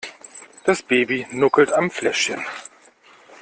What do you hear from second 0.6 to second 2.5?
Das Baby nuckelt am Fläschchen.